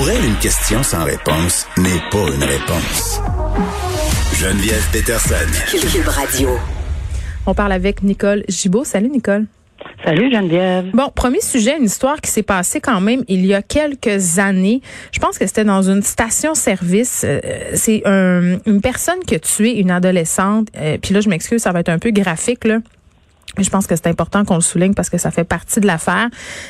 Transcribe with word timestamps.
Pour 0.00 0.08
elle, 0.08 0.24
une 0.24 0.36
question 0.36 0.82
sans 0.82 1.04
réponse 1.04 1.66
n'est 1.76 2.00
pas 2.10 2.26
une 2.34 2.42
réponse. 2.42 3.20
Geneviève 4.32 4.82
Peterson. 4.94 5.34
Cube 5.68 6.08
Radio. 6.08 6.48
On 7.44 7.52
parle 7.52 7.72
avec 7.72 8.02
Nicole 8.02 8.42
Gibault. 8.48 8.84
Salut 8.84 9.10
Nicole. 9.10 9.44
Salut 10.02 10.32
Geneviève. 10.32 10.86
Bon, 10.94 11.10
premier 11.14 11.42
sujet, 11.42 11.76
une 11.76 11.84
histoire 11.84 12.18
qui 12.22 12.30
s'est 12.30 12.42
passée 12.42 12.80
quand 12.80 13.02
même 13.02 13.24
il 13.28 13.44
y 13.44 13.52
a 13.52 13.60
quelques 13.60 14.38
années. 14.38 14.80
Je 15.12 15.18
pense 15.18 15.36
que 15.36 15.46
c'était 15.46 15.66
dans 15.66 15.82
une 15.82 16.00
station-service. 16.00 17.26
Euh, 17.28 17.40
c'est 17.74 18.02
une 18.06 18.80
personne 18.82 19.18
qui 19.26 19.34
a 19.34 19.38
tué 19.38 19.80
une 19.80 19.90
adolescente. 19.90 20.68
Euh, 20.78 20.96
Puis 20.96 21.12
là, 21.12 21.20
je 21.20 21.28
m'excuse, 21.28 21.60
ça 21.60 21.72
va 21.72 21.80
être 21.80 21.90
un 21.90 21.98
peu 21.98 22.10
graphique 22.10 22.64
là. 22.64 22.78
Je 23.58 23.68
pense 23.68 23.86
que 23.86 23.96
c'est 23.96 24.06
important 24.06 24.44
qu'on 24.44 24.54
le 24.54 24.60
souligne 24.60 24.94
parce 24.94 25.10
que 25.10 25.18
ça 25.18 25.30
fait 25.30 25.44
partie 25.44 25.80
de 25.80 25.86
l'affaire. 25.86 26.28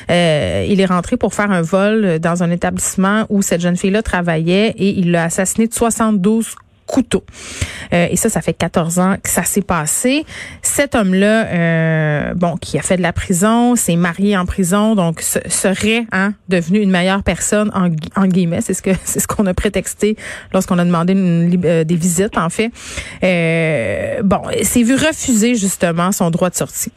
Euh, 0.09 0.65
il 0.67 0.79
est 0.81 0.85
rentré 0.85 1.17
pour 1.17 1.33
faire 1.33 1.51
un 1.51 1.61
vol 1.61 2.19
dans 2.19 2.43
un 2.43 2.51
établissement 2.51 3.25
où 3.29 3.41
cette 3.41 3.61
jeune 3.61 3.77
fille-là 3.77 4.01
travaillait 4.01 4.69
et 4.77 4.89
il 4.99 5.11
l'a 5.11 5.25
assassiné 5.25 5.67
de 5.67 5.73
72 5.73 6.55
couteau. 6.85 7.23
Euh, 7.93 8.07
et 8.09 8.15
ça, 8.15 8.29
ça 8.29 8.41
fait 8.41 8.53
14 8.53 8.99
ans 8.99 9.15
que 9.21 9.29
ça 9.29 9.43
s'est 9.43 9.61
passé. 9.61 10.25
Cet 10.61 10.95
homme-là, 10.95 11.45
euh, 11.45 12.33
bon, 12.35 12.57
qui 12.57 12.77
a 12.77 12.81
fait 12.81 12.97
de 12.97 13.01
la 13.01 13.13
prison, 13.13 13.75
s'est 13.75 13.95
marié 13.95 14.37
en 14.37 14.45
prison, 14.45 14.95
donc 14.95 15.21
serait 15.21 16.05
hein, 16.11 16.33
devenu 16.49 16.79
une 16.79 16.91
meilleure 16.91 17.23
personne 17.23 17.71
en, 17.73 17.89
en 18.21 18.27
guillemets. 18.27 18.61
C'est 18.61 18.73
ce 18.73 18.81
que 18.81 18.91
c'est 19.03 19.19
ce 19.19 19.27
qu'on 19.27 19.45
a 19.45 19.53
prétexté 19.53 20.15
lorsqu'on 20.53 20.77
a 20.79 20.85
demandé 20.85 21.13
une, 21.13 21.59
euh, 21.65 21.83
des 21.83 21.95
visites, 21.95 22.37
en 22.37 22.49
fait. 22.49 22.71
Bon, 24.23 24.41
c'est 24.61 24.83
vu 24.83 24.95
refuser 24.95 25.55
justement 25.55 26.11
son 26.11 26.29
droit 26.29 26.49
de 26.49 26.55
sortie. 26.55 26.91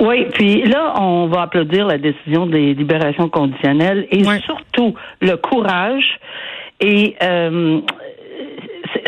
Oui, 0.00 0.26
puis 0.32 0.62
là, 0.62 0.94
on 1.00 1.26
va 1.26 1.42
applaudir 1.42 1.86
la 1.86 1.98
décision 1.98 2.46
des 2.46 2.74
libérations 2.74 3.28
conditionnelles 3.28 4.06
et 4.10 4.22
surtout 4.44 4.94
le 5.20 5.36
courage 5.36 6.20
et 6.80 7.16
euh, 7.22 7.80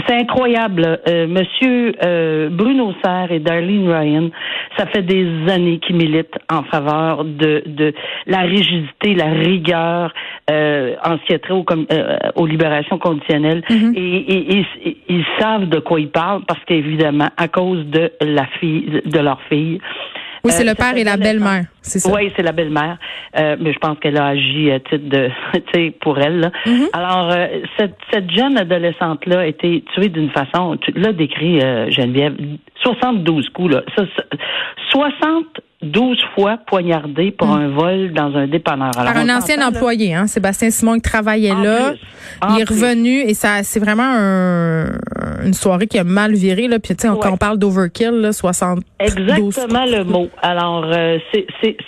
c'est 0.07 0.15
incroyable. 0.15 1.01
Euh, 1.09 1.27
Monsieur 1.27 1.95
euh, 2.03 2.49
Bruno 2.51 2.93
Serre 3.03 3.33
et 3.33 3.41
Darlene 3.41 3.89
Ryan, 3.89 4.31
ça 4.77 4.87
fait 4.87 5.03
des 5.03 5.27
années 5.51 5.79
qu'ils 5.79 5.97
militent 5.97 6.39
en 6.51 6.63
faveur 6.65 7.25
de, 7.25 7.63
de 7.67 7.93
la 8.27 8.41
rigidité, 8.41 9.15
la 9.15 9.31
rigueur 9.31 10.13
euh, 10.51 10.95
en 11.05 11.19
ce 11.19 11.25
qui 11.27 11.35
a 11.35 11.39
trait 11.39 11.53
euh, 11.53 12.19
aux, 12.37 12.47
libérations 12.47 12.99
conditionnelles. 12.99 13.63
Mm-hmm. 13.69 13.95
et, 13.97 14.65
ils 15.09 15.25
savent 15.39 15.69
de 15.69 15.79
quoi 15.79 16.01
ils 16.01 16.11
parlent 16.11 16.45
parce 16.47 16.61
qu'évidemment, 16.65 17.29
à 17.37 17.49
cause 17.49 17.85
de 17.87 18.13
la 18.21 18.47
fille, 18.59 19.03
de 19.05 19.19
leur 19.19 19.41
fille, 19.49 19.81
oui, 20.45 20.53
c'est 20.53 20.65
le 20.65 20.75
père 20.75 20.97
et 20.97 21.05
la 21.05 21.17
belle-mère. 21.17 21.65
Oui, 22.07 22.33
c'est 22.37 22.43
la 22.43 22.53
belle-mère, 22.53 22.99
euh, 23.39 23.57
mais 23.59 23.73
je 23.73 23.79
pense 23.79 23.99
qu'elle 23.99 24.19
a 24.19 24.27
agi 24.27 24.71
à 24.71 24.81
titre 24.81 25.09
de, 25.09 25.29
tu 25.55 25.61
sais, 25.75 25.95
pour 26.01 26.19
elle. 26.19 26.41
Là. 26.41 26.51
Mm-hmm. 26.67 26.89
Alors, 26.93 27.31
euh, 27.33 27.47
cette, 27.79 27.97
cette 28.13 28.31
jeune 28.31 28.59
adolescente-là 28.59 29.41
a 29.41 29.47
été 29.47 29.83
tuée 29.95 30.09
d'une 30.09 30.31
façon, 30.31 30.77
tu 30.77 30.93
l'as 30.93 31.13
décrit, 31.13 31.61
euh, 31.61 31.91
Geneviève, 31.91 32.37
72 32.83 33.49
coups, 33.51 33.75
là. 33.75 33.83
Ça, 33.97 34.05
72 34.93 36.19
fois 36.35 36.59
poignardé 36.67 37.31
pour 37.31 37.49
mm. 37.49 37.61
un 37.61 37.69
vol 37.69 38.13
dans 38.13 38.37
un 38.37 38.47
dépanneur. 38.47 38.91
Par 38.93 39.17
un 39.17 39.37
ancien 39.37 39.67
employé, 39.67 40.15
hein, 40.15 40.27
Sébastien 40.27 40.71
Simon, 40.71 40.95
qui 40.95 41.03
travaillait 41.03 41.55
là. 41.55 41.95
il 42.51 42.61
est 42.61 42.69
revenu 42.69 43.21
et 43.21 43.35
ça, 43.35 43.63
c'est 43.63 43.81
vraiment 43.81 44.03
un, 44.03 44.87
une 45.45 45.55
soirée 45.55 45.87
qui 45.87 45.99
a 45.99 46.05
mal 46.05 46.35
viré. 46.35 46.69
Là. 46.69 46.79
Puis, 46.79 46.95
tu 46.95 47.07
sais, 47.07 47.15
quand 47.21 47.33
on 47.33 47.37
parle 47.37 47.59
d'overkill, 47.59 48.31
72 48.33 48.85
Exactement 48.99 49.87
le 49.87 50.05
mot. 50.05 50.29
Alors, 50.43 50.85
euh, 50.87 51.19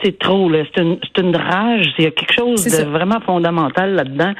c'est 0.03 0.19
trop. 0.19 0.51
C'est 0.53 0.83
une, 0.83 0.99
une 1.19 1.37
rage. 1.37 1.93
Il 1.99 2.05
y 2.05 2.09
a 2.09 2.11
quelque 2.11 2.33
chose 2.33 2.65
de 2.65 2.85
vraiment 2.85 3.21
fondamental 3.21 3.95
là-dedans. 3.95 4.33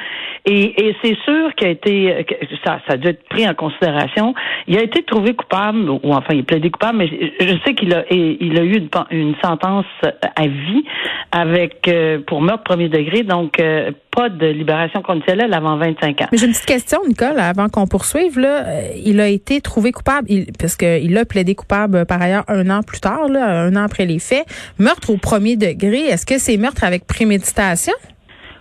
Et, 0.45 0.89
et 0.89 0.97
c'est 1.03 1.17
sûr 1.25 1.55
qu'il 1.55 1.69
a 1.69 1.71
été, 1.71 2.25
que 2.29 2.35
ça, 2.65 2.81
ça 2.87 2.95
a 2.95 2.97
dû 2.97 3.09
être 3.09 3.23
pris 3.29 3.49
en 3.49 3.55
considération. 3.55 4.35
Il 4.67 4.77
a 4.79 4.83
été 4.83 5.03
trouvé 5.03 5.35
coupable, 5.35 5.89
ou 5.91 6.13
enfin, 6.13 6.35
il 6.35 6.41
est 6.41 6.43
plaidé 6.43 6.71
coupable, 6.71 6.99
mais 6.99 7.09
je 7.41 7.55
sais 7.65 7.75
qu'il 7.75 7.95
a, 7.95 8.05
il 8.11 8.59
a 8.59 8.63
eu 8.63 8.77
une, 8.77 8.89
une, 9.11 9.35
sentence 9.43 9.87
à 10.03 10.47
vie 10.47 10.85
avec 11.31 11.89
euh, 11.89 12.21
pour 12.27 12.41
meurtre 12.43 12.65
premier 12.65 12.89
degré, 12.89 13.23
donc 13.23 13.61
euh, 13.61 13.91
pas 14.15 14.29
de 14.29 14.47
libération 14.47 15.03
conditionnelle 15.03 15.53
avant 15.55 15.77
25 15.77 16.21
ans. 16.21 16.27
Mais 16.31 16.39
j'ai 16.39 16.47
une 16.47 16.53
petite 16.53 16.67
question, 16.67 17.01
Nicole, 17.09 17.39
avant 17.39 17.69
qu'on 17.69 17.87
poursuive. 17.87 18.39
Là, 18.39 18.67
euh, 18.67 18.89
il 19.05 19.21
a 19.21 19.29
été 19.29 19.61
trouvé 19.61 19.91
coupable, 19.91 20.31
il, 20.31 20.53
parce 20.59 20.77
qu'il 20.77 21.17
a 21.17 21.25
plaidé 21.25 21.55
coupable 21.55 22.05
par 22.05 22.21
ailleurs 22.21 22.45
un 22.49 22.69
an 22.71 22.83
plus 22.83 23.01
tard, 23.01 23.29
là, 23.29 23.63
un 23.63 23.75
an 23.75 23.85
après 23.85 24.05
les 24.07 24.19
faits. 24.19 24.45
Meurtre 24.79 25.11
au 25.11 25.17
premier 25.17 25.57
degré, 25.57 26.01
est-ce 26.03 26.27
que 26.27 26.39
c'est 26.39 26.59
meurtre 26.59 26.85
avec 26.85 27.07
préméditation? 27.07 27.95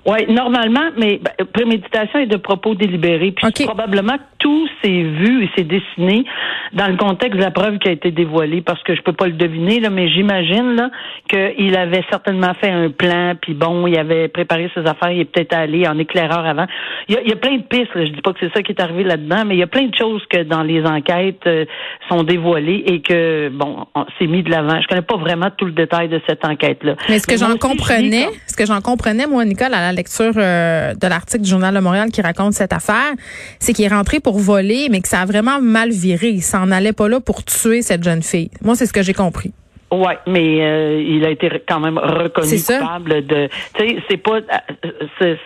Oui, 0.05 0.25
normalement, 0.29 0.89
mais 0.97 1.19
ben, 1.19 1.45
préméditation 1.53 2.19
est 2.19 2.25
de 2.25 2.37
propos 2.37 2.73
délibérés. 2.73 3.31
Puis 3.31 3.65
probablement 3.65 4.17
tout 4.39 4.67
s'est 4.81 4.89
vu 4.89 5.43
et 5.43 5.49
s'est 5.55 5.63
dessiné 5.63 6.25
dans 6.73 6.87
le 6.87 6.97
contexte 6.97 7.37
de 7.37 7.43
la 7.43 7.51
preuve 7.51 7.77
qui 7.77 7.89
a 7.89 7.91
été 7.91 8.09
dévoilée, 8.09 8.61
parce 8.61 8.81
que 8.83 8.95
je 8.95 9.01
peux 9.01 9.13
pas 9.13 9.27
le 9.27 9.33
deviner, 9.33 9.79
là, 9.79 9.89
mais 9.89 10.09
j'imagine 10.09 10.75
là 10.75 10.89
qu'il 11.29 11.77
avait 11.77 12.03
certainement 12.09 12.53
fait 12.59 12.71
un 12.71 12.89
plan, 12.89 13.33
puis 13.39 13.53
bon, 13.53 13.85
il 13.85 13.97
avait 13.97 14.27
préparé 14.27 14.71
ses 14.73 14.81
affaires, 14.81 15.11
il 15.11 15.19
est 15.19 15.25
peut-être 15.25 15.53
allé 15.53 15.87
en 15.87 15.97
éclaireur 15.99 16.45
avant. 16.45 16.65
Il 17.07 17.15
y 17.15 17.17
a, 17.17 17.21
il 17.21 17.29
y 17.29 17.33
a 17.33 17.35
plein 17.35 17.57
de 17.57 17.63
pistes, 17.63 17.93
là, 17.93 18.05
je 18.05 18.11
dis 18.11 18.21
pas 18.21 18.33
que 18.33 18.39
c'est 18.39 18.53
ça 18.53 18.63
qui 18.63 18.71
est 18.71 18.81
arrivé 18.81 19.03
là-dedans, 19.03 19.43
mais 19.45 19.55
il 19.55 19.59
y 19.59 19.63
a 19.63 19.67
plein 19.67 19.85
de 19.85 19.95
choses 19.95 20.23
que 20.29 20.43
dans 20.43 20.63
les 20.63 20.83
enquêtes 20.83 21.45
euh, 21.45 21.65
sont 22.09 22.23
dévoilées 22.23 22.83
et 22.87 23.01
que, 23.01 23.49
bon, 23.49 23.85
c'est 24.17 24.27
mis 24.27 24.41
de 24.41 24.49
l'avant. 24.49 24.81
Je 24.81 24.87
connais 24.87 25.01
pas 25.01 25.17
vraiment 25.17 25.49
tout 25.55 25.65
le 25.65 25.73
détail 25.73 26.09
de 26.09 26.19
cette 26.27 26.43
enquête-là. 26.43 26.95
Mais 27.09 27.19
ce 27.19 27.27
que 27.27 27.37
j'en 27.37 27.57
comprenais, 27.57 28.27
ce 28.47 28.55
que 28.55 28.65
j'en 28.65 28.81
comprenais, 28.81 29.27
moi, 29.27 29.45
Nicole, 29.45 29.73
à 29.73 29.81
la 29.81 29.90
lecture 29.91 30.33
euh, 30.37 30.93
de 30.93 31.07
l'article 31.07 31.43
du 31.43 31.49
Journal 31.49 31.73
de 31.73 31.79
Montréal 31.79 32.11
qui 32.11 32.21
raconte 32.21 32.53
cette 32.53 32.73
affaire, 32.73 33.13
c'est 33.59 33.73
qu'il 33.73 33.85
est 33.85 33.89
rentré 33.89 34.19
pour 34.19 34.39
voler, 34.39 34.87
mais 34.89 35.01
que 35.01 35.07
ça 35.07 35.21
a 35.21 35.25
vraiment 35.25 35.61
mal 35.61 35.91
viré. 35.91 36.29
Il 36.29 36.43
s'en 36.43 36.71
allait 36.71 36.93
pas 36.93 37.07
là 37.07 37.19
pour 37.19 37.43
tuer 37.43 37.81
cette 37.81 38.03
jeune 38.03 38.23
fille. 38.23 38.51
Moi, 38.61 38.75
c'est 38.75 38.85
ce 38.85 38.93
que 38.93 39.03
j'ai 39.03 39.13
compris. 39.13 39.53
Ouais, 39.91 40.17
mais 40.25 40.61
euh, 40.61 41.03
il 41.05 41.25
a 41.25 41.29
été 41.29 41.49
quand 41.67 41.81
même 41.81 41.97
reconnu 41.97 42.55
coupable 42.57 43.25
de. 43.25 43.49
Tu 43.75 43.89
sais, 43.89 43.97
c'est 44.09 44.17
pas, 44.17 44.39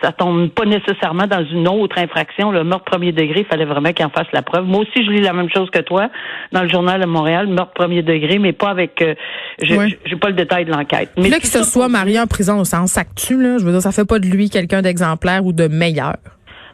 ça 0.00 0.12
tombe 0.12 0.50
pas 0.50 0.64
nécessairement 0.64 1.26
dans 1.26 1.44
une 1.44 1.66
autre 1.66 1.98
infraction. 1.98 2.52
Le 2.52 2.62
meurtre 2.62 2.84
premier 2.84 3.10
degré, 3.10 3.40
il 3.40 3.46
fallait 3.46 3.64
vraiment 3.64 3.92
qu'il 3.92 4.06
en 4.06 4.10
fasse 4.10 4.28
la 4.32 4.42
preuve. 4.42 4.64
Moi 4.64 4.82
aussi, 4.82 5.04
je 5.04 5.10
lis 5.10 5.20
la 5.20 5.32
même 5.32 5.50
chose 5.50 5.68
que 5.70 5.80
toi 5.80 6.10
dans 6.52 6.62
le 6.62 6.68
journal 6.68 7.00
de 7.00 7.06
Montréal, 7.06 7.48
meurtre 7.48 7.72
premier 7.72 8.02
degré, 8.02 8.38
mais 8.38 8.52
pas 8.52 8.70
avec. 8.70 9.02
Euh, 9.02 9.14
j'ai 9.58 10.16
pas 10.16 10.28
le 10.28 10.34
détail 10.34 10.64
de 10.64 10.70
l'enquête. 10.70 11.10
Mais 11.16 11.28
là, 11.28 11.38
qu'il 11.38 11.48
se 11.48 11.64
soit 11.64 11.88
marié 11.88 12.20
en 12.20 12.26
prison 12.26 12.60
au 12.60 12.64
sens 12.64 12.96
actuel, 12.96 13.42
là, 13.42 13.58
je 13.58 13.64
veux 13.64 13.72
dire, 13.72 13.82
ça 13.82 13.90
fait 13.90 14.06
pas 14.06 14.20
de 14.20 14.26
lui 14.26 14.48
quelqu'un 14.48 14.80
d'exemplaire 14.80 15.44
ou 15.44 15.52
de 15.52 15.66
meilleur. 15.66 16.14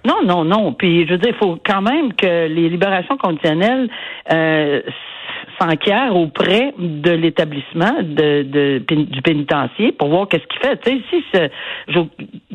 Non, 0.05 0.23
non, 0.25 0.45
non. 0.45 0.73
Puis 0.73 1.07
je 1.07 1.13
veux 1.13 1.19
dire, 1.19 1.31
il 1.31 1.39
faut 1.39 1.59
quand 1.65 1.81
même 1.81 2.13
que 2.13 2.49
les 2.49 2.69
libérations 2.69 3.17
conditionnelles 3.17 3.89
euh, 4.31 4.83
auprès 6.15 6.75
de 6.79 7.11
l'établissement 7.11 8.03
du 8.03 9.23
pénitencier 9.23 9.93
pour 9.93 10.09
voir 10.09 10.29
qu'est-ce 10.29 10.47
qu'il 10.47 10.61
fait. 10.61 10.77
Tu 10.79 11.03
sais, 11.11 11.51
si 11.91 11.99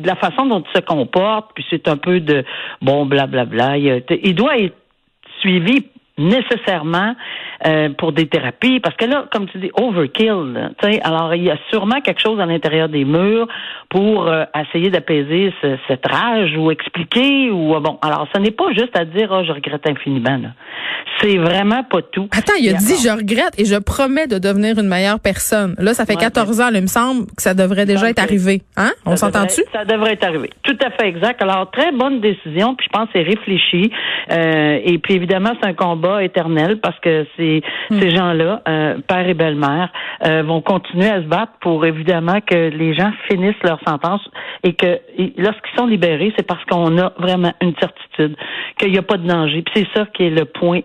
la 0.02 0.16
façon 0.16 0.46
dont 0.46 0.62
il 0.62 0.76
se 0.76 0.84
comporte, 0.84 1.50
puis 1.54 1.64
c'est 1.70 1.88
un 1.88 1.96
peu 1.96 2.20
de 2.20 2.44
bon 2.82 3.06
blablabla, 3.06 3.76
il 3.78 4.34
doit 4.34 4.58
être 4.58 4.76
suivi 5.40 5.86
nécessairement 6.18 7.14
euh, 7.66 7.88
pour 7.98 8.12
des 8.12 8.28
thérapies, 8.28 8.78
parce 8.78 8.94
que 8.94 9.04
là, 9.04 9.26
comme 9.32 9.48
tu 9.48 9.58
dis, 9.58 9.70
overkill. 9.74 10.70
sais, 10.80 11.00
alors, 11.02 11.34
il 11.34 11.42
y 11.42 11.50
a 11.50 11.58
sûrement 11.70 12.00
quelque 12.00 12.20
chose 12.20 12.38
à 12.38 12.46
l'intérieur 12.46 12.88
des 12.88 13.04
murs 13.04 13.48
pour 13.88 14.28
euh, 14.28 14.44
essayer 14.56 14.90
d'apaiser 14.90 15.52
cette 15.88 16.06
rage 16.06 16.56
ou 16.56 16.70
expliquer 16.70 17.50
ou 17.50 17.74
euh, 17.74 17.80
bon. 17.80 17.98
Alors, 18.00 18.28
ce 18.32 18.40
n'est 18.40 18.52
pas 18.52 18.70
juste 18.70 18.96
à 18.96 19.04
dire, 19.04 19.30
oh, 19.32 19.42
je 19.44 19.50
regrette 19.50 19.84
infiniment. 19.88 20.38
C'est 21.20 21.36
vraiment 21.36 21.82
pas 21.82 22.00
tout. 22.02 22.28
Attends, 22.30 22.52
il 22.60 22.68
a 22.68 22.74
dit, 22.74 22.94
je 23.02 23.10
regrette 23.10 23.58
et 23.58 23.64
je 23.64 23.74
promets 23.74 24.28
de 24.28 24.38
devenir 24.38 24.78
une 24.78 24.86
meilleure 24.86 25.18
personne. 25.18 25.74
Là, 25.78 25.94
ça 25.94 26.06
fait 26.06 26.14
14 26.14 26.60
ans, 26.60 26.68
il 26.72 26.82
me 26.82 26.86
semble 26.86 27.26
que 27.26 27.42
ça 27.42 27.54
devrait 27.54 27.86
déjà 27.86 28.08
être 28.08 28.22
arrivé. 28.22 28.62
Hein? 28.76 28.92
On 29.04 29.16
s'entend-tu? 29.16 29.62
Ça 29.72 29.84
devrait 29.84 30.12
être 30.12 30.22
arrivé. 30.22 30.50
Tout 30.62 30.78
à 30.80 30.90
fait 30.90 31.08
exact. 31.08 31.42
Alors, 31.42 31.68
très 31.72 31.90
bonne 31.90 32.20
décision, 32.20 32.76
puis 32.76 32.86
je 32.86 32.96
pense 32.96 33.06
que 33.08 33.14
c'est 33.14 33.24
réfléchi. 33.24 33.90
et 34.30 34.98
puis, 35.02 35.14
évidemment, 35.14 35.54
c'est 35.60 35.68
un 35.68 35.74
combat 35.74 36.22
éternel 36.22 36.78
parce 36.80 36.98
que 37.00 37.26
ces, 37.48 37.62
hmm. 37.90 38.00
ces 38.00 38.10
gens-là, 38.10 38.62
euh, 38.68 38.98
père 39.06 39.28
et 39.28 39.34
belle-mère, 39.34 39.90
euh, 40.26 40.42
vont 40.42 40.60
continuer 40.60 41.08
à 41.08 41.22
se 41.22 41.26
battre 41.26 41.52
pour 41.60 41.84
évidemment 41.84 42.40
que 42.40 42.68
les 42.70 42.94
gens 42.94 43.12
finissent 43.28 43.62
leur 43.62 43.80
sentence 43.86 44.20
et 44.62 44.74
que 44.74 44.98
lorsqu'ils 45.36 45.76
sont 45.76 45.86
libérés, 45.86 46.32
c'est 46.36 46.46
parce 46.46 46.64
qu'on 46.64 46.98
a 46.98 47.12
vraiment 47.18 47.52
une 47.60 47.74
certitude 47.80 48.36
qu'il 48.78 48.92
n'y 48.92 48.98
a 48.98 49.02
pas 49.02 49.16
de 49.16 49.26
danger. 49.26 49.62
Puis 49.62 49.74
c'est 49.76 49.98
ça 49.98 50.06
qui 50.14 50.24
est 50.24 50.30
le 50.30 50.44
point 50.44 50.80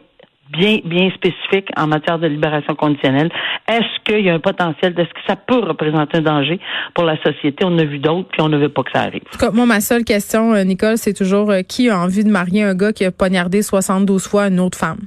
bien, 0.51 0.79
bien 0.85 1.09
spécifique 1.15 1.69
en 1.75 1.87
matière 1.87 2.19
de 2.19 2.27
libération 2.27 2.75
conditionnelle. 2.75 3.31
Est-ce 3.67 4.03
qu'il 4.05 4.23
y 4.23 4.29
a 4.29 4.35
un 4.35 4.39
potentiel, 4.39 4.93
est-ce 4.97 5.09
que 5.09 5.25
ça 5.27 5.35
peut 5.35 5.59
représenter 5.59 6.19
un 6.19 6.21
danger 6.21 6.59
pour 6.93 7.05
la 7.05 7.17
société? 7.23 7.65
On 7.65 7.77
a 7.79 7.83
vu 7.83 7.97
d'autres, 7.97 8.29
puis 8.31 8.41
on 8.41 8.49
ne 8.49 8.57
veut 8.57 8.69
pas 8.69 8.83
que 8.83 8.91
ça 8.93 9.01
arrive. 9.01 9.23
moi, 9.53 9.65
ma 9.65 9.81
seule 9.81 10.03
question, 10.03 10.53
euh, 10.53 10.63
Nicole, 10.63 10.97
c'est 10.97 11.13
toujours 11.13 11.51
qui 11.67 11.89
a 11.89 11.97
envie 11.97 12.23
de 12.23 12.29
marier 12.29 12.61
un 12.63 12.75
gars 12.75 12.93
qui 12.93 13.03
a 13.03 13.11
poignardé 13.11 13.63
72 13.63 14.27
fois 14.27 14.47
une 14.47 14.59
autre 14.59 14.77
femme? 14.77 14.99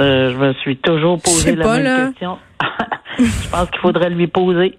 Euh, 0.00 0.32
je 0.32 0.36
me 0.36 0.52
suis 0.54 0.76
toujours 0.78 1.20
posé 1.20 1.54
la 1.54 1.78
même 1.78 2.10
question. 2.10 2.38
je 3.18 3.48
pense 3.50 3.70
qu'il 3.70 3.80
faudrait 3.80 4.10
lui 4.10 4.26
poser. 4.26 4.76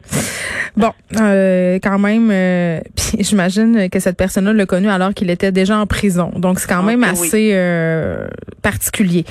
Bon, 0.76 0.92
euh, 1.20 1.80
quand 1.82 2.00
même, 2.00 2.30
euh, 2.32 2.80
j'imagine 3.20 3.90
que 3.90 4.00
cette 4.00 4.18
personne-là 4.18 4.54
l'a 4.54 4.66
connu 4.66 4.90
alors 4.90 5.14
qu'il 5.14 5.30
était 5.30 5.52
déjà 5.52 5.78
en 5.78 5.88
prison. 5.88 6.32
Donc 6.36 6.60
c'est 6.60 6.68
quand 6.68 6.84
même 6.84 7.04
assez 7.04 7.52
euh, 7.54 8.28
particulier. 8.62 9.26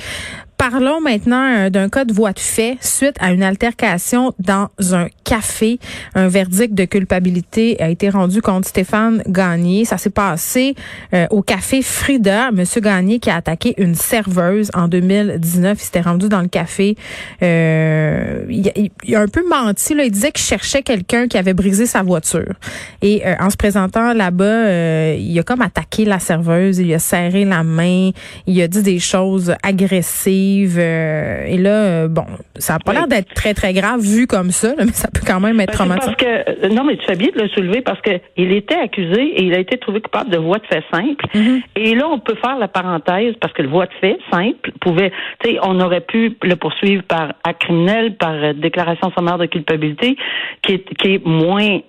Parlons 0.57 1.01
maintenant 1.01 1.65
euh, 1.65 1.69
d'un 1.69 1.89
cas 1.89 2.05
de 2.05 2.13
voie 2.13 2.31
de 2.31 2.39
fait 2.39 2.77
suite 2.79 3.15
à 3.19 3.31
une 3.31 3.43
altercation 3.43 4.33
dans 4.39 4.69
un 4.93 5.07
café. 5.25 5.79
Un 6.13 6.29
verdict 6.29 6.73
de 6.73 6.85
culpabilité 6.85 7.81
a 7.81 7.89
été 7.89 8.09
rendu 8.09 8.41
contre 8.41 8.67
Stéphane 8.67 9.21
Gagné. 9.27 9.83
Ça 9.83 9.97
s'est 9.97 10.09
passé 10.09 10.75
euh, 11.13 11.27
au 11.31 11.41
café 11.41 11.81
Frida. 11.81 12.51
Monsieur 12.51 12.79
Gagné 12.79 13.19
qui 13.19 13.29
a 13.29 13.35
attaqué 13.35 13.73
une 13.77 13.95
serveuse 13.95 14.71
en 14.73 14.87
2019. 14.87 15.77
Il 15.77 15.83
s'était 15.83 16.01
rendu 16.01 16.29
dans 16.29 16.41
le 16.41 16.47
café. 16.47 16.95
Euh, 17.43 18.45
il, 18.49 19.15
a 19.15 19.19
un 19.19 19.27
peu 19.27 19.43
menti. 19.49 19.93
Là. 19.95 20.05
Il 20.05 20.11
disait 20.11 20.31
qu'il 20.31 20.45
cherchait 20.45 20.83
quelqu'un 20.83 21.27
qui 21.27 21.37
avait 21.37 21.53
brisé 21.53 21.85
sa 21.85 22.03
voiture. 22.03 22.53
Et 23.01 23.23
en 23.39 23.49
se 23.49 23.57
présentant 23.57 24.13
là-bas, 24.13 25.13
il 25.15 25.37
a 25.37 25.43
comme 25.43 25.61
attaqué 25.61 26.05
la 26.05 26.19
serveuse. 26.19 26.79
Il 26.79 26.93
a 26.93 26.99
serré 26.99 27.43
la 27.43 27.63
main. 27.63 28.11
Il 28.47 28.61
a 28.61 28.67
dit 28.67 28.81
des 28.81 28.99
choses 28.99 29.53
agressives 29.61 30.77
euh, 30.77 31.45
et 31.45 31.57
là, 31.57 31.69
euh, 31.69 32.07
bon, 32.07 32.25
ça 32.57 32.73
n'a 32.73 32.79
pas 32.79 32.93
l'air 32.93 33.07
d'être 33.07 33.33
très, 33.33 33.53
très 33.53 33.73
grave 33.73 34.01
vu 34.01 34.27
comme 34.27 34.51
ça, 34.51 34.73
mais 34.77 34.91
ça 34.93 35.07
peut 35.19 35.25
quand 35.25 35.39
même 35.39 35.59
être 35.59 35.67
ben, 35.67 35.73
traumatisant. 35.73 36.13
Parce 36.13 36.17
que, 36.17 36.65
euh, 36.65 36.69
non, 36.69 36.83
mais 36.83 36.97
tu 36.97 37.05
fais 37.05 37.15
bien 37.15 37.29
de 37.35 37.41
le 37.41 37.49
soulever 37.49 37.81
parce 37.81 37.99
que 38.01 38.11
il 38.37 38.51
était 38.51 38.75
accusé 38.75 39.21
et 39.21 39.43
il 39.43 39.53
a 39.53 39.59
été 39.59 39.77
trouvé 39.77 40.01
coupable 40.01 40.29
de 40.29 40.37
voie 40.37 40.57
de 40.57 40.65
fait 40.65 40.83
simple. 40.91 41.25
Mm-hmm. 41.33 41.61
Et 41.75 41.95
là, 41.95 42.07
on 42.09 42.19
peut 42.19 42.35
faire 42.35 42.57
la 42.57 42.67
parenthèse 42.67 43.35
parce 43.39 43.53
que 43.53 43.61
le 43.61 43.69
voie 43.69 43.85
de 43.85 43.93
fait 44.01 44.17
simple 44.31 44.71
pouvait, 44.81 45.11
tu 45.43 45.51
sais, 45.51 45.59
on 45.63 45.79
aurait 45.79 46.01
pu 46.01 46.35
le 46.41 46.55
poursuivre 46.55 47.03
par 47.03 47.33
acte 47.43 47.61
criminel, 47.61 48.15
par 48.15 48.53
déclaration 48.53 49.11
sommaire 49.17 49.37
de 49.37 49.45
culpabilité, 49.45 50.17
qui 50.61 50.73
est, 50.73 50.93
qui 50.95 51.15
est 51.15 51.25
moins, 51.25 51.79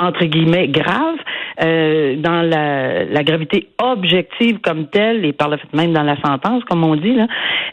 entre 0.00 0.24
guillemets, 0.24 0.68
grave. 0.68 1.16
dans 1.58 2.42
la, 2.42 3.04
la, 3.04 3.22
gravité 3.24 3.68
objective 3.82 4.58
comme 4.60 4.86
telle 4.86 5.24
et 5.24 5.32
par 5.32 5.48
le 5.48 5.56
fait 5.56 5.72
même 5.74 5.92
dans 5.92 6.02
la 6.02 6.16
sentence, 6.20 6.62
comme 6.64 6.84
on 6.84 6.96
dit 6.96 7.14
là, 7.14 7.26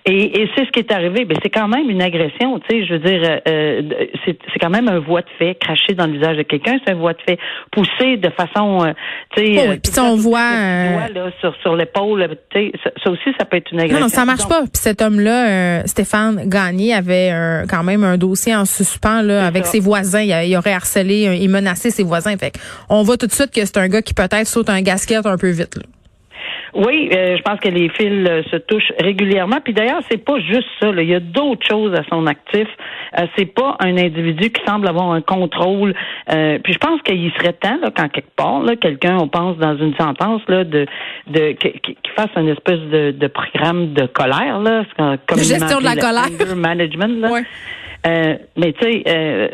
et, 0.05 0.41
et 0.41 0.49
c'est 0.55 0.65
ce 0.65 0.71
qui 0.71 0.79
est 0.79 0.91
arrivé. 0.91 1.25
Ben, 1.25 1.37
c'est 1.41 1.49
quand 1.49 1.67
même 1.67 1.89
une 1.89 2.01
agression, 2.01 2.59
tu 2.59 2.65
sais. 2.69 2.85
Je 2.85 2.93
veux 2.93 2.99
dire, 2.99 3.21
euh, 3.23 3.39
euh 3.47 3.81
c'est, 4.55 4.59
quand 4.59 4.69
même 4.69 4.87
un 4.87 4.99
voie 4.99 5.21
de 5.21 5.27
fait 5.37 5.55
craché 5.55 5.93
dans 5.93 6.05
l'usage 6.05 6.37
de 6.37 6.43
quelqu'un. 6.43 6.77
C'est 6.85 6.93
un 6.93 6.95
voie 6.95 7.13
de 7.13 7.21
fait 7.27 7.37
poussé 7.71 8.17
de 8.17 8.29
façon, 8.29 8.85
euh, 8.85 8.93
tu 9.35 9.45
sais. 9.45 9.67
Oh, 9.67 9.73
puis 9.83 9.99
on 9.99 10.15
voit 10.15 10.39
euh, 10.39 11.07
là, 11.13 11.31
sur 11.39 11.55
sur 11.57 11.75
l'épaule, 11.75 12.27
tu 12.49 12.59
sais, 12.59 12.71
ça, 13.03 13.09
aussi, 13.11 13.35
ça 13.37 13.45
peut 13.45 13.57
être 13.57 13.71
une 13.71 13.79
agression. 13.79 13.99
Non, 13.99 14.05
non 14.05 14.09
ça 14.09 14.25
marche 14.25 14.47
pas. 14.47 14.61
Puis 14.61 14.81
cet 14.81 15.01
homme-là, 15.01 15.85
Stéphane 15.85 16.47
Gagné, 16.47 16.93
avait 16.93 17.31
quand 17.69 17.83
même 17.83 18.03
un 18.03 18.17
dossier 18.17 18.55
en 18.55 18.65
suspens 18.65 19.21
là 19.21 19.45
avec 19.45 19.65
ses 19.65 19.79
voisins. 19.79 20.21
Il, 20.21 20.55
aurait 20.57 20.73
harcelé, 20.73 21.37
il 21.41 21.49
menacé 21.49 21.91
ses 21.91 22.03
voisins. 22.03 22.35
Fait 22.37 22.53
on 22.89 23.03
voit 23.03 23.17
tout 23.17 23.27
de 23.27 23.31
suite 23.31 23.51
que 23.51 23.65
c'est 23.65 23.77
un 23.77 23.87
gars 23.87 24.01
qui 24.01 24.13
peut-être 24.13 24.47
saute 24.47 24.69
un 24.69 24.81
gasket 24.81 25.25
un 25.25 25.37
peu 25.37 25.49
vite. 25.49 25.75
Là. 25.75 25.83
Oui, 26.75 27.09
euh, 27.13 27.37
je 27.37 27.41
pense 27.41 27.59
que 27.61 27.69
les 27.69 27.87
fils 27.87 28.27
euh, 28.27 28.43
se 28.51 28.57
touchent 28.57 28.91
régulièrement. 28.99 29.61
Puis 29.63 29.73
d'ailleurs, 29.73 30.01
c'est 30.09 30.23
pas 30.23 30.37
juste 30.39 30.67
ça. 30.81 30.89
Il 30.89 31.09
y 31.09 31.15
a 31.15 31.21
d'autres 31.21 31.65
choses 31.65 31.93
à 31.95 32.03
son 32.09 32.27
actif. 32.27 32.67
Euh, 33.17 33.25
c'est 33.37 33.45
pas 33.45 33.77
un 33.79 33.97
individu 33.97 34.49
qui 34.49 34.61
semble 34.67 34.85
avoir 34.87 35.11
un 35.11 35.21
contrôle. 35.21 35.93
puis 36.27 36.73
je 36.73 36.77
pense 36.77 37.01
qu'il 37.03 37.31
serait 37.37 37.53
temps, 37.53 37.77
là, 37.81 37.91
quand 37.95 38.09
quelque 38.09 38.35
part, 38.35 38.61
là, 38.61 38.75
quelqu'un, 38.75 39.17
on 39.17 39.29
pense 39.29 39.57
dans 39.57 39.77
une 39.77 39.95
sentence, 39.95 40.41
là, 40.49 40.65
de, 40.65 40.85
de 41.27 41.51
qui, 41.53 41.97
fasse 42.15 42.29
une 42.35 42.49
espèce 42.49 42.79
de, 42.79 43.11
de 43.11 43.27
programme 43.27 43.93
de 43.93 44.05
colère, 44.05 44.59
là, 44.59 44.83
comme 44.97 45.39
gestion 45.39 45.79
de 45.79 45.85
la 45.85 45.95
colère, 45.95 46.55
management, 46.55 47.19
là. 47.19 47.41
Euh, 48.05 48.37
mais 48.55 48.73
tu 48.73 48.83
sais, 48.83 49.03
euh, 49.07 49.47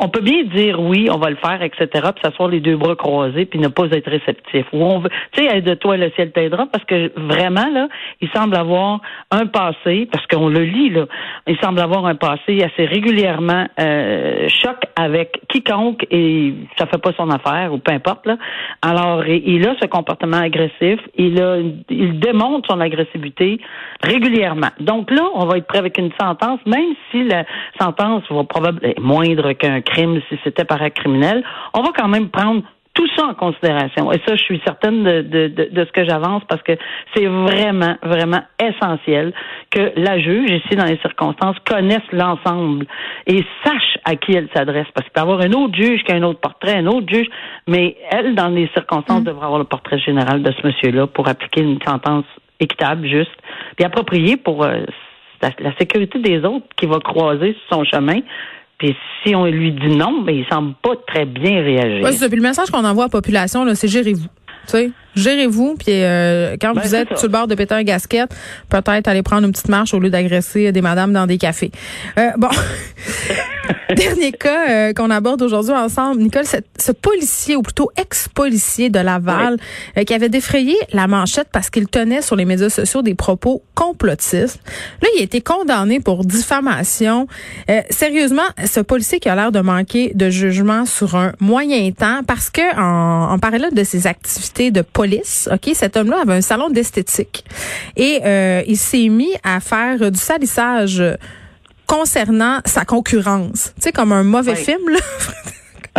on 0.00 0.08
peut 0.08 0.20
bien 0.20 0.42
dire 0.44 0.80
oui, 0.80 1.08
on 1.12 1.18
va 1.18 1.30
le 1.30 1.36
faire, 1.36 1.62
etc., 1.62 1.86
puis 1.92 2.22
s'asseoir 2.22 2.48
les 2.48 2.60
deux 2.60 2.76
bras 2.76 2.96
croisés, 2.96 3.44
puis 3.44 3.58
ne 3.58 3.68
pas 3.68 3.86
être 3.90 4.10
réceptif. 4.10 4.66
Ou 4.72 4.82
on 4.82 4.98
veut, 4.98 5.10
tu 5.32 5.42
sais, 5.42 5.56
aide-toi, 5.56 5.96
le 5.96 6.10
ciel 6.10 6.32
t'aidera, 6.32 6.66
parce 6.66 6.84
que 6.84 7.12
vraiment 7.16 7.68
là, 7.72 7.88
il 8.20 8.28
semble 8.30 8.56
avoir 8.56 9.00
un 9.30 9.46
passé, 9.46 10.08
parce 10.10 10.26
qu'on 10.26 10.48
le 10.48 10.62
lit 10.64 10.90
là, 10.90 11.06
il 11.46 11.56
semble 11.58 11.80
avoir 11.80 12.06
un 12.06 12.16
passé 12.16 12.62
assez 12.62 12.84
régulièrement 12.84 13.66
euh, 13.78 14.48
choc 14.48 14.76
avec 14.96 15.40
quiconque 15.48 16.04
et 16.10 16.54
ça 16.76 16.86
fait 16.86 17.00
pas 17.00 17.12
son 17.16 17.30
affaire 17.30 17.72
ou 17.72 17.78
peu 17.78 17.92
importe 17.92 18.26
là. 18.26 18.36
Alors, 18.82 19.24
il 19.26 19.66
a 19.68 19.74
ce 19.80 19.86
comportement 19.86 20.38
agressif, 20.38 21.00
il 21.16 21.40
a, 21.40 21.58
il 21.90 22.18
démontre 22.18 22.68
son 22.70 22.80
agressivité 22.80 23.60
régulièrement. 24.02 24.70
Donc 24.80 25.10
là, 25.10 25.22
on 25.34 25.46
va 25.46 25.58
être 25.58 25.66
prêt 25.66 25.78
avec 25.78 25.98
une 25.98 26.10
sentence, 26.20 26.60
même 26.66 26.94
si 27.10 27.24
la 27.24 27.44
sentence 27.80 28.22
va 28.30 28.44
probablement 28.44 28.88
être 28.88 29.00
moindre 29.00 29.52
qu'un 29.52 29.80
crime 29.80 30.20
si 30.28 30.38
c'était 30.44 30.64
par 30.64 30.82
acte 30.82 30.98
criminel, 30.98 31.44
on 31.74 31.82
va 31.82 31.90
quand 31.96 32.08
même 32.08 32.28
prendre 32.28 32.62
tout 32.98 33.06
ça 33.16 33.26
en 33.26 33.34
considération. 33.34 34.10
Et 34.10 34.20
ça, 34.26 34.34
je 34.34 34.42
suis 34.42 34.60
certaine 34.64 35.04
de, 35.04 35.22
de, 35.22 35.68
de, 35.70 35.84
ce 35.84 35.92
que 35.92 36.04
j'avance 36.04 36.42
parce 36.48 36.62
que 36.62 36.72
c'est 37.14 37.26
vraiment, 37.26 37.94
vraiment 38.02 38.40
essentiel 38.60 39.32
que 39.70 39.92
la 39.94 40.18
juge, 40.18 40.50
ici 40.50 40.74
dans 40.74 40.84
les 40.84 40.98
circonstances, 40.98 41.56
connaisse 41.64 42.02
l'ensemble 42.10 42.86
et 43.28 43.44
sache 43.64 43.98
à 44.04 44.16
qui 44.16 44.32
elle 44.32 44.48
s'adresse. 44.52 44.88
Parce 44.94 45.06
qu'il 45.06 45.12
peut 45.12 45.20
y 45.20 45.22
avoir 45.22 45.40
un 45.42 45.52
autre 45.52 45.76
juge 45.76 46.02
qui 46.02 46.10
a 46.10 46.16
un 46.16 46.24
autre 46.24 46.40
portrait, 46.40 46.74
un 46.78 46.86
autre 46.86 47.06
juge, 47.08 47.28
mais 47.68 47.96
elle, 48.10 48.34
dans 48.34 48.48
les 48.48 48.68
circonstances, 48.74 49.20
mm. 49.20 49.24
devrait 49.24 49.46
avoir 49.46 49.60
le 49.60 49.66
portrait 49.66 50.00
général 50.00 50.42
de 50.42 50.50
ce 50.50 50.66
monsieur-là 50.66 51.06
pour 51.06 51.28
appliquer 51.28 51.60
une 51.60 51.80
sentence 51.86 52.24
équitable, 52.58 53.06
juste, 53.06 53.30
puis 53.76 53.84
appropriée 53.84 54.36
pour 54.36 54.64
euh, 54.64 54.80
la, 55.40 55.76
sécurité 55.78 56.18
des 56.18 56.38
autres 56.40 56.66
qui 56.76 56.86
va 56.86 56.98
croiser 57.00 57.56
sur 57.68 57.78
son 57.78 57.84
chemin. 57.84 58.20
Puis 58.78 58.96
si 59.22 59.34
on 59.34 59.46
lui 59.46 59.72
dit 59.72 59.88
non, 59.88 60.22
ben 60.22 60.34
il 60.34 60.46
semble 60.46 60.74
pas 60.82 60.94
très 61.06 61.24
bien 61.24 61.62
réagir. 61.62 62.04
Oui, 62.04 62.12
c'est 62.12 62.28
Puis 62.28 62.36
le 62.36 62.42
message 62.42 62.70
qu'on 62.70 62.84
envoie 62.84 63.04
à 63.04 63.06
la 63.06 63.10
population, 63.10 63.64
c'est 63.74 63.88
gérez-vous. 63.88 64.28
Tu 64.28 64.28
sais, 64.66 64.90
gérez-vous. 65.18 65.76
Puis 65.78 66.02
euh, 66.02 66.56
quand 66.60 66.74
ben, 66.74 66.82
vous 66.82 66.94
êtes 66.94 67.16
sur 67.16 67.28
le 67.28 67.32
bord 67.32 67.46
de 67.46 67.54
péter 67.54 67.74
un 67.74 67.82
gasquette, 67.82 68.30
peut-être 68.68 69.08
aller 69.08 69.22
prendre 69.22 69.46
une 69.46 69.52
petite 69.52 69.68
marche 69.68 69.94
au 69.94 69.98
lieu 69.98 70.10
d'agresser 70.10 70.72
des 70.72 70.80
madames 70.80 71.12
dans 71.12 71.26
des 71.26 71.38
cafés. 71.38 71.70
Euh, 72.18 72.30
bon. 72.36 72.48
Dernier 73.96 74.32
cas 74.32 74.70
euh, 74.70 74.92
qu'on 74.92 75.10
aborde 75.10 75.40
aujourd'hui 75.40 75.72
ensemble, 75.72 76.20
Nicole, 76.20 76.44
ce 76.44 76.92
policier, 76.92 77.56
ou 77.56 77.62
plutôt 77.62 77.90
ex-policier 77.96 78.90
de 78.90 78.98
Laval, 78.98 79.56
euh, 79.96 80.04
qui 80.04 80.12
avait 80.12 80.28
défrayé 80.28 80.76
la 80.92 81.06
manchette 81.06 81.48
parce 81.52 81.70
qu'il 81.70 81.88
tenait 81.88 82.20
sur 82.20 82.36
les 82.36 82.44
médias 82.44 82.68
sociaux 82.68 83.00
des 83.00 83.14
propos 83.14 83.62
complotistes. 83.74 84.60
Là, 85.02 85.08
il 85.16 85.20
a 85.20 85.24
été 85.24 85.40
condamné 85.40 86.00
pour 86.00 86.24
diffamation. 86.24 87.28
Euh, 87.70 87.80
sérieusement, 87.88 88.42
ce 88.64 88.80
policier 88.80 89.20
qui 89.20 89.28
a 89.30 89.34
l'air 89.34 89.52
de 89.52 89.60
manquer 89.60 90.12
de 90.14 90.28
jugement 90.28 90.84
sur 90.84 91.16
un 91.16 91.32
moyen 91.40 91.90
temps, 91.92 92.20
parce 92.26 92.50
que 92.50 92.76
en, 92.78 93.32
en 93.32 93.38
parallèle 93.38 93.72
de 93.72 93.84
ses 93.84 94.06
activités 94.06 94.70
de 94.70 94.82
police, 94.82 95.07
ok, 95.50 95.70
cet 95.74 95.96
homme-là 95.96 96.20
avait 96.22 96.34
un 96.34 96.40
salon 96.40 96.70
d'esthétique 96.70 97.44
et 97.96 98.20
il 98.66 98.76
s'est 98.76 99.08
mis 99.08 99.32
à 99.42 99.60
faire 99.60 100.10
du 100.10 100.18
salissage 100.18 101.02
concernant 101.86 102.60
sa 102.64 102.84
concurrence. 102.84 103.72
Tu 103.76 103.82
sais, 103.84 103.92
comme 103.92 104.12
un 104.12 104.22
mauvais 104.22 104.54
film, 104.54 104.88
là. 104.90 104.98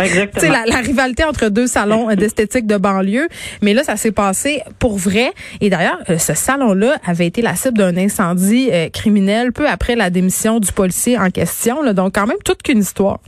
Exactement. 0.04 0.52
La, 0.52 0.64
la, 0.64 0.76
rivalité 0.78 1.24
entre 1.24 1.48
deux 1.48 1.66
salons 1.66 2.08
d'esthétique 2.14 2.66
de 2.66 2.76
banlieue. 2.76 3.28
Mais 3.60 3.74
là, 3.74 3.84
ça 3.84 3.96
s'est 3.96 4.12
passé 4.12 4.62
pour 4.78 4.96
vrai. 4.96 5.32
Et 5.60 5.68
d'ailleurs, 5.68 5.98
euh, 6.08 6.16
ce 6.18 6.32
salon-là 6.32 6.98
avait 7.04 7.26
été 7.26 7.42
la 7.42 7.54
cible 7.54 7.78
d'un 7.78 7.96
incendie 7.96 8.70
euh, 8.72 8.88
criminel 8.88 9.52
peu 9.52 9.68
après 9.68 9.96
la 9.96 10.08
démission 10.08 10.58
du 10.58 10.72
policier 10.72 11.18
en 11.18 11.30
question. 11.30 11.82
Là. 11.82 11.92
Donc, 11.92 12.14
quand 12.14 12.26
même, 12.26 12.38
toute 12.44 12.62
qu'une 12.62 12.78
histoire. 12.78 13.18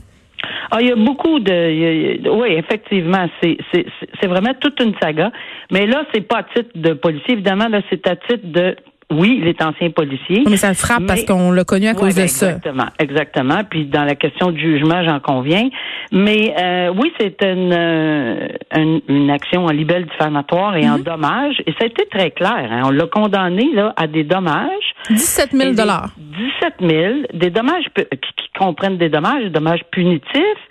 Ah, 0.71 0.77
il 0.81 0.87
y 0.87 0.91
a 0.91 0.95
beaucoup 0.95 1.39
de, 1.39 2.29
oui, 2.29 2.53
effectivement, 2.53 3.27
c'est 3.41 3.57
c'est 3.71 4.27
vraiment 4.27 4.53
toute 4.59 4.79
une 4.81 4.93
saga. 5.01 5.31
Mais 5.71 5.85
là, 5.85 6.05
c'est 6.13 6.27
pas 6.27 6.39
à 6.39 6.43
titre 6.43 6.71
de 6.75 6.93
policier, 6.93 7.33
évidemment, 7.33 7.67
là, 7.67 7.81
c'est 7.89 8.07
à 8.07 8.15
titre 8.15 8.45
de 8.45 8.75
oui, 9.13 9.39
il 9.41 9.47
est 9.47 9.61
ancien 9.61 9.89
policier. 9.89 10.43
Mais 10.49 10.57
ça 10.57 10.69
le 10.69 10.75
frappe 10.75 11.05
parce 11.07 11.23
qu'on 11.23 11.51
l'a 11.51 11.63
connu 11.63 11.87
à 11.87 11.93
cause 11.93 12.15
de 12.15 12.27
ça. 12.27 12.47
Exactement, 12.47 12.87
exactement. 12.99 13.61
Puis 13.69 13.85
dans 13.85 14.03
la 14.03 14.15
question 14.15 14.51
du 14.51 14.59
jugement, 14.59 15.03
j'en 15.03 15.19
conviens. 15.19 15.69
Mais 16.11 16.53
euh, 16.59 16.93
oui, 16.95 17.11
c'est 17.19 17.41
une, 17.43 17.73
euh, 17.73 18.47
une, 18.75 19.01
une, 19.07 19.29
action 19.31 19.65
en 19.65 19.71
libelle 19.71 20.05
diffamatoire 20.05 20.75
et 20.75 20.89
en 20.89 20.97
mhm. 20.97 21.03
dommages. 21.03 21.61
Et 21.65 21.71
ça 21.73 21.83
a 21.83 21.85
été 21.85 22.05
très 22.05 22.31
clair. 22.31 22.67
Hein. 22.71 22.81
On 22.85 22.91
l'a 22.91 23.07
condamné 23.07 23.69
là 23.73 23.93
à 23.97 24.07
des 24.07 24.23
dommages. 24.23 24.93
17 25.09 25.51
000 25.51 25.73
dollars. 25.73 26.09
17 26.17 26.73
000. 26.79 27.13
Des 27.33 27.49
dommages 27.49 27.85
qui, 27.95 28.43
comprennent 28.57 28.97
des 28.97 29.09
dommages, 29.09 29.43
des 29.43 29.49
dommages 29.49 29.83
punitifs. 29.91 30.63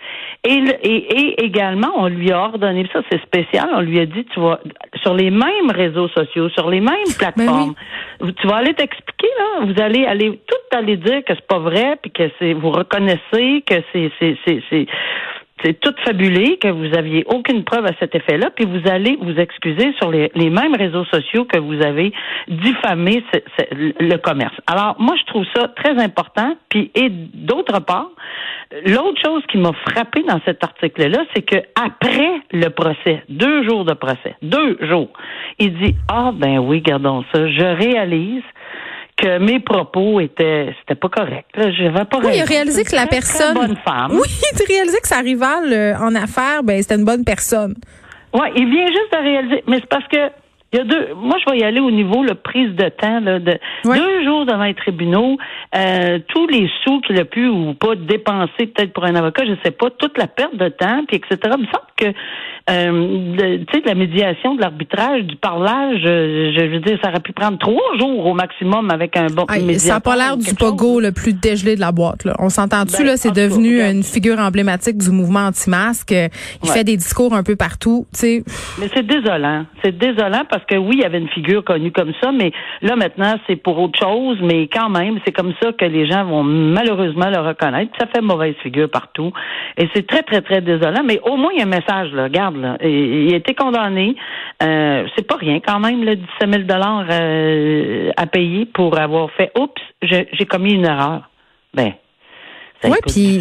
Et, 0.45 0.61
et, 0.83 1.43
également, 1.43 1.91
on 1.97 2.07
lui 2.07 2.31
a 2.31 2.39
ordonné, 2.39 2.87
ça 2.91 2.99
c'est 3.09 3.21
spécial, 3.21 3.69
on 3.75 3.81
lui 3.81 3.99
a 3.99 4.05
dit, 4.05 4.25
tu 4.33 4.39
vois, 4.39 4.59
sur 5.03 5.13
les 5.13 5.29
mêmes 5.29 5.69
réseaux 5.69 6.07
sociaux, 6.09 6.49
sur 6.49 6.69
les 6.69 6.79
mêmes 6.79 7.11
ben 7.19 7.31
plateformes, 7.31 7.75
tu 8.37 8.47
vas 8.47 8.57
aller 8.57 8.73
t'expliquer 8.73 9.27
là, 9.37 9.65
vous 9.65 9.81
allez 9.81 10.05
aller 10.05 10.39
tout 10.47 10.77
aller 10.77 10.97
dire 10.97 11.23
que 11.23 11.35
c'est 11.35 11.47
pas 11.47 11.59
vrai, 11.59 11.97
puis 12.01 12.11
que 12.11 12.23
c'est 12.39 12.53
vous 12.53 12.71
reconnaissez 12.71 13.63
que 13.65 13.75
c'est 13.91 14.11
c'est 14.19 14.37
c'est 14.69 14.87
c'est 15.63 15.79
tout 15.79 15.93
fabulé, 16.03 16.57
que 16.57 16.67
vous 16.67 16.95
aviez 16.97 17.23
aucune 17.27 17.63
preuve 17.63 17.85
à 17.85 17.91
cet 17.99 18.15
effet-là, 18.15 18.49
puis 18.55 18.65
vous 18.65 18.89
allez 18.89 19.17
vous 19.21 19.35
excuser 19.39 19.93
sur 19.99 20.11
les, 20.11 20.29
mêmes 20.35 20.75
réseaux 20.75 21.05
sociaux 21.05 21.45
que 21.45 21.59
vous 21.59 21.81
avez 21.81 22.11
diffamé 22.47 23.23
le 23.71 24.17
commerce. 24.17 24.53
Alors, 24.67 24.95
moi, 24.99 25.15
je 25.19 25.25
trouve 25.25 25.45
ça 25.55 25.69
très 25.69 25.97
important. 26.01 26.55
Puis, 26.69 26.91
et 26.95 27.09
d'autre 27.09 27.79
part, 27.79 28.09
l'autre 28.85 29.21
chose 29.23 29.43
qui 29.51 29.57
m'a 29.57 29.71
frappé 29.87 30.23
dans 30.23 30.39
cet 30.45 30.63
article-là, 30.63 31.19
c'est 31.33 31.43
que 31.43 31.57
après 31.75 32.41
le 32.51 32.69
procès, 32.69 33.23
deux 33.29 33.67
jours 33.67 33.85
de 33.85 33.93
procès, 33.93 34.35
deux 34.41 34.77
jours, 34.81 35.09
il 35.59 35.73
dit 35.77 35.95
ah 36.11 36.31
ben 36.33 36.59
oui, 36.59 36.81
gardons 36.81 37.23
ça, 37.33 37.47
je 37.47 37.63
réalise 37.63 38.43
que 39.17 39.37
mes 39.39 39.59
propos 39.59 40.19
étaient 40.19 40.75
c'était 40.79 40.99
pas 40.99 41.09
correct. 41.09 41.49
Je 41.55 41.87
vais 41.87 42.05
pas 42.05 42.17
Oui, 42.19 42.33
il 42.35 42.41
a 42.41 42.45
réalisé 42.45 42.83
que 42.83 42.95
la 42.95 43.07
personne 43.07 43.53
bonne 43.53 43.77
femme. 43.77 44.11
Oui, 44.11 44.27
il 44.53 44.61
a 44.61 44.65
réalisé 44.65 44.99
que 44.99 45.07
sa 45.07 45.19
rivale 45.19 45.71
euh, 45.71 45.97
en 45.97 46.15
affaires, 46.15 46.63
ben 46.63 46.81
c'était 46.81 46.95
une 46.95 47.05
bonne 47.05 47.23
personne. 47.23 47.75
Oui, 48.33 48.47
il 48.55 48.69
vient 48.69 48.87
juste 48.87 49.11
de 49.11 49.17
réaliser, 49.17 49.63
mais 49.67 49.77
c'est 49.79 49.89
parce 49.89 50.07
que 50.07 50.42
il 50.73 50.77
y 50.77 50.81
a 50.81 50.85
deux. 50.85 51.13
Moi, 51.15 51.37
je 51.39 51.51
vais 51.51 51.59
y 51.59 51.63
aller 51.63 51.79
au 51.79 51.91
niveau 51.91 52.23
la 52.23 52.35
prise 52.35 52.75
de 52.75 52.89
temps 52.89 53.19
là, 53.19 53.39
de 53.39 53.59
deux 53.85 54.23
jours 54.25 54.45
devant 54.45 54.63
les 54.63 54.73
tribunaux, 54.73 55.37
euh, 55.75 56.19
tous 56.29 56.47
les 56.47 56.69
sous 56.83 56.99
qu'il 57.01 57.19
a 57.19 57.25
pu 57.25 57.47
ou 57.47 57.73
pas 57.75 57.95
dépenser 57.95 58.67
peut-être 58.67 58.91
pour 58.91 59.05
un 59.05 59.15
avocat, 59.15 59.45
je 59.45 59.53
sais 59.63 59.71
pas, 59.71 59.89
toute 59.91 60.17
la 60.17 60.27
perte 60.27 60.55
de 60.55 60.69
temps, 60.69 61.03
puis 61.07 61.17
etc. 61.17 61.37
Il 61.57 61.61
me 61.61 61.67
semble 61.67 61.87
que 61.95 62.07
euh, 62.69 63.57
tu 63.67 63.73
sais, 63.73 63.81
de 63.81 63.87
la 63.87 63.95
médiation, 63.95 64.55
de 64.55 64.61
l'arbitrage, 64.61 65.23
du 65.23 65.35
parlage, 65.35 66.01
euh, 66.05 66.53
je, 66.55 66.65
veux 66.65 66.79
dire, 66.79 66.97
ça 67.03 67.09
aurait 67.09 67.19
pu 67.19 67.33
prendre 67.33 67.57
trois 67.57 67.97
jours 67.99 68.25
au 68.25 68.33
maximum 68.33 68.89
avec 68.89 69.17
un 69.17 69.27
bon. 69.27 69.45
Ça 69.77 69.95
n'a 69.95 69.99
pas 69.99 70.15
l'air 70.15 70.37
du 70.37 70.55
pogo 70.55 71.01
le 71.01 71.11
plus 71.11 71.33
dégelé 71.33 71.75
de 71.75 71.81
la 71.81 71.91
boîte. 71.91 72.23
Là. 72.23 72.35
On 72.39 72.47
s'entend-tu, 72.47 72.99
ben, 72.99 73.07
là, 73.07 73.17
c'est 73.17 73.33
devenu 73.33 73.81
une 73.81 74.01
figure 74.01 74.39
emblématique 74.39 74.97
du 74.97 75.09
mouvement 75.11 75.47
anti-masque. 75.47 76.13
Il 76.63 76.69
fait 76.69 76.85
des 76.85 76.95
discours 76.95 77.33
un 77.33 77.43
peu 77.43 77.57
partout, 77.57 78.07
tu 78.13 78.19
sais. 78.19 78.43
Mais 78.79 78.89
c'est 78.93 79.05
désolant. 79.05 79.65
C'est 79.83 79.97
désolant 79.97 80.43
parce 80.49 80.62
que 80.65 80.75
oui, 80.75 80.95
il 80.95 81.01
y 81.01 81.05
avait 81.05 81.19
une 81.19 81.29
figure 81.29 81.63
connue 81.63 81.91
comme 81.91 82.13
ça, 82.21 82.31
mais 82.31 82.51
là, 82.81 82.95
maintenant, 82.95 83.35
c'est 83.47 83.55
pour 83.55 83.79
autre 83.79 83.99
chose, 83.99 84.37
mais 84.41 84.67
quand 84.67 84.89
même, 84.89 85.19
c'est 85.25 85.31
comme 85.31 85.53
ça 85.61 85.71
que 85.71 85.85
les 85.85 86.07
gens 86.07 86.25
vont 86.25 86.43
malheureusement 86.43 87.29
le 87.29 87.39
reconnaître. 87.39 87.91
Ça 87.99 88.07
fait 88.07 88.21
mauvaise 88.21 88.55
figure 88.63 88.89
partout. 88.89 89.31
Et 89.77 89.87
c'est 89.93 90.05
très, 90.07 90.23
très, 90.23 90.41
très 90.41 90.61
désolant, 90.61 91.03
mais 91.05 91.19
au 91.23 91.37
moins, 91.37 91.51
il 91.53 91.59
y 91.59 91.61
a 91.61 91.65
un 91.65 91.69
message, 91.69 92.11
là. 92.13 92.23
Regarde, 92.23 92.77
il 92.83 93.33
a 93.33 93.37
été 93.37 93.53
condamné. 93.55 94.15
Euh, 94.61 95.05
c'est 95.15 95.27
pas 95.27 95.35
rien 95.35 95.59
quand 95.59 95.79
même, 95.79 96.03
le 96.03 96.15
17 96.15 96.27
000 96.49 96.63
dollars 96.63 97.05
euh, 97.09 98.11
à 98.17 98.25
payer 98.27 98.65
pour 98.65 98.97
avoir 98.99 99.31
fait 99.31 99.51
oups, 99.57 99.81
j'ai 100.01 100.45
commis 100.45 100.73
une 100.73 100.85
erreur. 100.85 101.29
Ben, 101.73 101.93
oui, 102.83 102.97
puis 103.07 103.39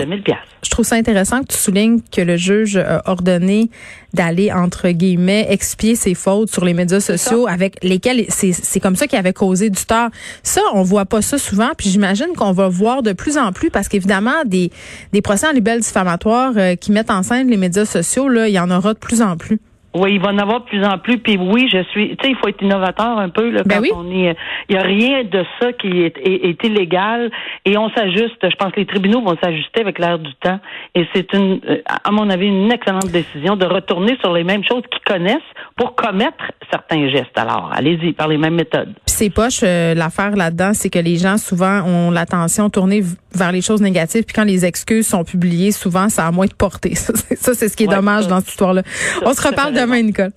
je 0.63 0.71
trouve 0.71 0.85
ça 0.85 0.97
intéressant 0.97 1.41
que 1.41 1.49
tu 1.49 1.57
soulignes 1.57 2.01
que 2.11 2.21
le 2.21 2.37
juge 2.37 2.77
a 2.77 3.03
ordonné 3.07 3.71
d'aller 4.15 4.53
entre 4.53 4.91
guillemets 4.91 5.47
expier 5.51 5.97
ses 5.97 6.15
fautes 6.15 6.51
sur 6.51 6.65
les 6.65 6.75
médias 6.75 7.01
sociaux 7.01 7.47
avec 7.47 7.83
lesquels 7.83 8.27
c'est 8.29 8.81
comme 8.81 8.97
ça 8.97 9.07
qu'il 9.07 9.19
avait 9.19 9.33
causé 9.33 9.71
du 9.71 9.85
tort. 9.85 10.11
Ça, 10.43 10.61
on 10.75 10.83
voit 10.83 11.07
pas 11.07 11.23
ça 11.23 11.39
souvent, 11.39 11.71
puis 11.77 11.89
j'imagine 11.89 12.29
qu'on 12.37 12.53
va 12.53 12.69
voir 12.69 13.03
de 13.03 13.13
plus 13.13 13.39
en 13.39 13.53
plus 13.53 13.71
parce 13.71 13.89
qu'évidemment 13.89 14.45
des 14.45 14.71
des 15.13 15.23
procès 15.23 15.47
en 15.47 15.53
libelle 15.53 15.81
diffamatoire 15.81 16.53
euh, 16.57 16.75
qui 16.75 16.93
mettent 16.93 17.11
en 17.11 17.23
scène 17.23 17.49
les 17.49 17.57
médias 17.57 17.85
sociaux 17.85 18.29
là, 18.29 18.49
il 18.49 18.55
y 18.55 18.59
en 18.59 18.71
aura 18.71 18.95
de 18.95 18.99
plus 18.99 19.23
en 19.23 19.37
plus. 19.37 19.61
Oui, 19.95 20.15
il 20.15 20.21
va 20.21 20.31
en 20.31 20.39
avoir 20.39 20.61
de 20.61 20.65
plus 20.65 20.85
en 20.85 20.99
plus. 20.99 21.19
Puis 21.19 21.37
oui, 21.37 21.69
je 21.71 21.83
suis. 21.91 22.17
Tu 22.17 22.25
sais, 22.25 22.31
il 22.31 22.37
faut 22.37 22.49
être 22.49 22.63
innovateur 22.63 23.19
un 23.19 23.29
peu 23.29 23.51
là, 23.51 23.63
ben 23.65 23.83
quand 23.83 24.05
on 24.05 24.11
est. 24.11 24.37
Il 24.69 24.77
y 24.77 24.79
a 24.79 24.83
rien 24.83 25.25
de 25.25 25.45
ça 25.61 25.73
qui 25.73 26.03
est, 26.03 26.17
est, 26.19 26.65
illégal 26.65 27.31
et 27.65 27.77
on 27.77 27.91
s'ajuste. 27.91 28.39
Je 28.43 28.57
pense 28.57 28.73
que 28.73 28.81
les 28.81 28.87
tribunaux 28.87 29.23
vont 29.23 29.37
s'ajuster 29.43 29.81
avec 29.81 29.99
l'air 29.99 30.19
du 30.19 30.33
temps. 30.37 30.61
Et 30.95 31.07
c'est 31.15 31.33
une, 31.35 31.61
à 31.87 32.11
mon 32.11 32.31
avis, 32.31 32.47
une 32.47 32.73
excellente 32.73 33.11
décision 33.11 33.57
de 33.57 33.67
retourner 33.67 34.17
sur 34.21 34.33
les 34.33 34.45
mêmes 34.45 34.65
choses 34.65 34.83
qu'ils 34.91 35.05
connaissent 35.05 35.41
pour 35.77 35.95
commettre 35.95 36.53
certains 36.71 37.09
gestes. 37.09 37.37
Alors, 37.37 37.71
allez-y 37.73 38.13
par 38.13 38.29
les 38.29 38.39
mêmes 38.39 38.55
méthodes. 38.55 38.93
Puis 39.07 39.15
c'est 39.15 39.31
poche. 39.31 39.61
Euh, 39.63 39.95
l'affaire 39.95 40.37
là-dedans, 40.37 40.73
c'est 40.75 40.91
que 40.91 40.99
les 40.99 41.17
gens 41.17 41.37
souvent 41.37 41.83
ont 41.83 42.11
l'attention 42.11 42.71
tournée 42.71 43.03
vers 43.35 43.53
les 43.53 43.63
choses 43.63 43.83
négatives. 43.83 44.25
Puis 44.25 44.35
quand 44.35 44.45
les 44.45 44.65
excuses 44.65 45.07
sont 45.07 45.25
publiées, 45.25 45.73
souvent 45.73 46.09
ça 46.09 46.27
a 46.27 46.31
moins 46.31 46.47
de 46.47 46.55
portée. 46.55 46.95
Ça, 47.43 47.55
c'est 47.55 47.69
ce 47.69 47.77
qui 47.77 47.85
est 47.85 47.89
dommage 47.89 48.29
dans 48.29 48.39
cette 48.39 48.51
histoire-là. 48.51 48.83
On 49.25 49.33
se 49.33 49.43
reparle 49.47 49.73
Nicole. 49.87 50.33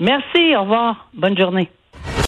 Merci, 0.00 0.54
au 0.56 0.62
revoir. 0.62 1.08
Bonne 1.14 1.36
journée. 1.36 1.70